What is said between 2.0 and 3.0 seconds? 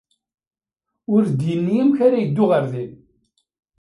ara yeddu ɣer din.